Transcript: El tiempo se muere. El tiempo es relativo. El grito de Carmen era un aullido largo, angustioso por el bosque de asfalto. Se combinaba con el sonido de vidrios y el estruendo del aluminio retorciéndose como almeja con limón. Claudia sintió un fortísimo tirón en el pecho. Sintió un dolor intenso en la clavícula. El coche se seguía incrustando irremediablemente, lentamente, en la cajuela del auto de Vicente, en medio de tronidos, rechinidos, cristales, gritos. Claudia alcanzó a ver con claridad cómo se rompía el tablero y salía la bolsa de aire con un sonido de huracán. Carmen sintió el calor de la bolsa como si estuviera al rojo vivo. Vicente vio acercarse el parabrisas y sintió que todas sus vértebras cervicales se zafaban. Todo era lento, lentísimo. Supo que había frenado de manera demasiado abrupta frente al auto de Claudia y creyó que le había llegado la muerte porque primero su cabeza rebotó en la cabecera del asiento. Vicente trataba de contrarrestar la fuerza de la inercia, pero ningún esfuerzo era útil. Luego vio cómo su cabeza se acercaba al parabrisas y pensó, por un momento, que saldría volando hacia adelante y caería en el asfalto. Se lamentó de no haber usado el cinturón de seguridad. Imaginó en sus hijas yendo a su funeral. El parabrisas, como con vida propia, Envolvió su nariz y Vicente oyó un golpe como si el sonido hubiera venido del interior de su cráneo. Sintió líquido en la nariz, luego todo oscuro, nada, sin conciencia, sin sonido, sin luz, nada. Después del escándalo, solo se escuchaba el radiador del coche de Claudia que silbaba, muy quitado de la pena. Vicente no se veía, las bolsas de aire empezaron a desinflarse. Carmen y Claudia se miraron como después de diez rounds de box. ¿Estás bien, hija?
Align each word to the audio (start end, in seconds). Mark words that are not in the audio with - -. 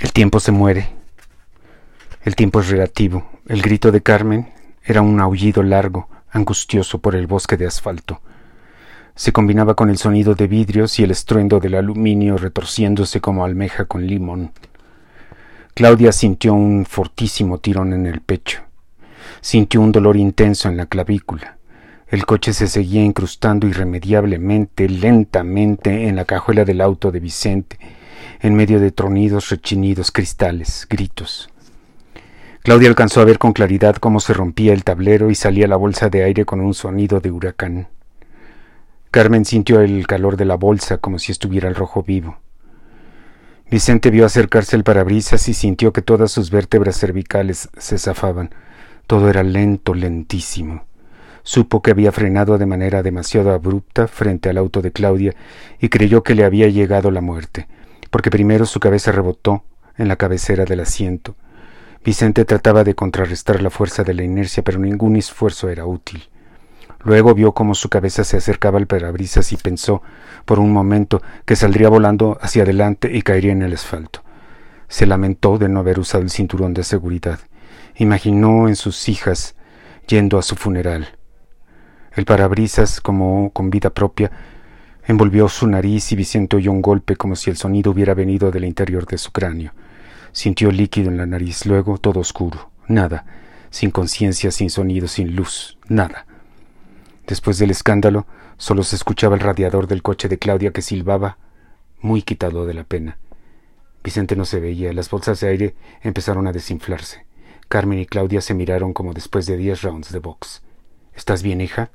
El 0.00 0.14
tiempo 0.14 0.40
se 0.40 0.50
muere. 0.50 0.88
El 2.24 2.34
tiempo 2.34 2.60
es 2.60 2.70
relativo. 2.70 3.28
El 3.46 3.60
grito 3.60 3.92
de 3.92 4.00
Carmen 4.00 4.48
era 4.82 5.02
un 5.02 5.20
aullido 5.20 5.62
largo, 5.62 6.08
angustioso 6.30 7.00
por 7.00 7.14
el 7.14 7.26
bosque 7.26 7.58
de 7.58 7.66
asfalto. 7.66 8.22
Se 9.14 9.30
combinaba 9.30 9.74
con 9.74 9.90
el 9.90 9.98
sonido 9.98 10.34
de 10.34 10.46
vidrios 10.46 10.98
y 10.98 11.04
el 11.04 11.10
estruendo 11.10 11.60
del 11.60 11.74
aluminio 11.74 12.38
retorciéndose 12.38 13.20
como 13.20 13.44
almeja 13.44 13.84
con 13.84 14.06
limón. 14.06 14.52
Claudia 15.74 16.12
sintió 16.12 16.54
un 16.54 16.86
fortísimo 16.86 17.58
tirón 17.58 17.92
en 17.92 18.06
el 18.06 18.22
pecho. 18.22 18.62
Sintió 19.42 19.82
un 19.82 19.92
dolor 19.92 20.16
intenso 20.16 20.70
en 20.70 20.78
la 20.78 20.86
clavícula. 20.86 21.58
El 22.08 22.24
coche 22.24 22.54
se 22.54 22.68
seguía 22.68 23.04
incrustando 23.04 23.66
irremediablemente, 23.66 24.88
lentamente, 24.88 26.08
en 26.08 26.16
la 26.16 26.24
cajuela 26.24 26.64
del 26.64 26.80
auto 26.80 27.12
de 27.12 27.20
Vicente, 27.20 27.78
en 28.42 28.54
medio 28.54 28.80
de 28.80 28.90
tronidos, 28.90 29.50
rechinidos, 29.50 30.10
cristales, 30.10 30.86
gritos. 30.88 31.50
Claudia 32.62 32.88
alcanzó 32.88 33.20
a 33.20 33.24
ver 33.24 33.38
con 33.38 33.52
claridad 33.52 33.96
cómo 33.96 34.18
se 34.18 34.32
rompía 34.32 34.72
el 34.72 34.82
tablero 34.82 35.30
y 35.30 35.34
salía 35.34 35.68
la 35.68 35.76
bolsa 35.76 36.08
de 36.08 36.24
aire 36.24 36.46
con 36.46 36.60
un 36.60 36.72
sonido 36.72 37.20
de 37.20 37.30
huracán. 37.30 37.88
Carmen 39.10 39.44
sintió 39.44 39.80
el 39.80 40.06
calor 40.06 40.36
de 40.36 40.46
la 40.46 40.56
bolsa 40.56 40.98
como 40.98 41.18
si 41.18 41.32
estuviera 41.32 41.68
al 41.68 41.74
rojo 41.74 42.02
vivo. 42.02 42.38
Vicente 43.70 44.10
vio 44.10 44.24
acercarse 44.24 44.74
el 44.74 44.84
parabrisas 44.84 45.46
y 45.48 45.54
sintió 45.54 45.92
que 45.92 46.02
todas 46.02 46.30
sus 46.32 46.50
vértebras 46.50 46.98
cervicales 46.98 47.68
se 47.76 47.98
zafaban. 47.98 48.54
Todo 49.06 49.28
era 49.28 49.42
lento, 49.42 49.94
lentísimo. 49.94 50.84
Supo 51.42 51.82
que 51.82 51.90
había 51.90 52.12
frenado 52.12 52.56
de 52.56 52.66
manera 52.66 53.02
demasiado 53.02 53.52
abrupta 53.52 54.06
frente 54.06 54.48
al 54.48 54.58
auto 54.58 54.80
de 54.82 54.92
Claudia 54.92 55.34
y 55.78 55.88
creyó 55.88 56.22
que 56.22 56.34
le 56.34 56.44
había 56.44 56.68
llegado 56.68 57.10
la 57.10 57.20
muerte 57.20 57.68
porque 58.10 58.30
primero 58.30 58.66
su 58.66 58.80
cabeza 58.80 59.12
rebotó 59.12 59.64
en 59.96 60.08
la 60.08 60.16
cabecera 60.16 60.64
del 60.64 60.80
asiento. 60.80 61.36
Vicente 62.04 62.44
trataba 62.44 62.84
de 62.84 62.94
contrarrestar 62.94 63.62
la 63.62 63.70
fuerza 63.70 64.04
de 64.04 64.14
la 64.14 64.22
inercia, 64.22 64.62
pero 64.62 64.78
ningún 64.78 65.16
esfuerzo 65.16 65.68
era 65.68 65.84
útil. 65.84 66.28
Luego 67.02 67.34
vio 67.34 67.52
cómo 67.52 67.74
su 67.74 67.88
cabeza 67.88 68.24
se 68.24 68.36
acercaba 68.36 68.78
al 68.78 68.86
parabrisas 68.86 69.52
y 69.52 69.56
pensó, 69.56 70.02
por 70.44 70.58
un 70.58 70.72
momento, 70.72 71.22
que 71.44 71.56
saldría 71.56 71.88
volando 71.88 72.38
hacia 72.40 72.62
adelante 72.62 73.10
y 73.12 73.22
caería 73.22 73.52
en 73.52 73.62
el 73.62 73.72
asfalto. 73.72 74.22
Se 74.88 75.06
lamentó 75.06 75.56
de 75.58 75.68
no 75.68 75.80
haber 75.80 75.98
usado 75.98 76.24
el 76.24 76.30
cinturón 76.30 76.74
de 76.74 76.84
seguridad. 76.84 77.38
Imaginó 77.96 78.68
en 78.68 78.76
sus 78.76 79.08
hijas 79.08 79.54
yendo 80.08 80.38
a 80.38 80.42
su 80.42 80.56
funeral. 80.56 81.08
El 82.12 82.24
parabrisas, 82.24 83.00
como 83.00 83.50
con 83.52 83.70
vida 83.70 83.90
propia, 83.90 84.30
Envolvió 85.06 85.48
su 85.48 85.66
nariz 85.66 86.12
y 86.12 86.16
Vicente 86.16 86.56
oyó 86.56 86.72
un 86.72 86.82
golpe 86.82 87.16
como 87.16 87.36
si 87.36 87.50
el 87.50 87.56
sonido 87.56 87.90
hubiera 87.90 88.14
venido 88.14 88.50
del 88.50 88.64
interior 88.64 89.06
de 89.06 89.18
su 89.18 89.32
cráneo. 89.32 89.72
Sintió 90.32 90.70
líquido 90.70 91.10
en 91.10 91.16
la 91.16 91.26
nariz, 91.26 91.66
luego 91.66 91.98
todo 91.98 92.20
oscuro, 92.20 92.70
nada, 92.86 93.24
sin 93.70 93.90
conciencia, 93.90 94.50
sin 94.50 94.70
sonido, 94.70 95.08
sin 95.08 95.34
luz, 95.34 95.78
nada. 95.88 96.26
Después 97.26 97.58
del 97.58 97.70
escándalo, 97.70 98.26
solo 98.56 98.82
se 98.82 98.96
escuchaba 98.96 99.34
el 99.34 99.40
radiador 99.40 99.86
del 99.86 100.02
coche 100.02 100.28
de 100.28 100.38
Claudia 100.38 100.72
que 100.72 100.82
silbaba, 100.82 101.38
muy 102.00 102.22
quitado 102.22 102.66
de 102.66 102.74
la 102.74 102.84
pena. 102.84 103.18
Vicente 104.02 104.36
no 104.36 104.44
se 104.44 104.60
veía, 104.60 104.92
las 104.92 105.10
bolsas 105.10 105.40
de 105.40 105.48
aire 105.48 105.74
empezaron 106.02 106.46
a 106.46 106.52
desinflarse. 106.52 107.26
Carmen 107.68 107.98
y 107.98 108.06
Claudia 108.06 108.40
se 108.40 108.54
miraron 108.54 108.92
como 108.92 109.12
después 109.12 109.46
de 109.46 109.56
diez 109.56 109.82
rounds 109.82 110.10
de 110.12 110.18
box. 110.18 110.62
¿Estás 111.14 111.42
bien, 111.42 111.60
hija? 111.60 111.90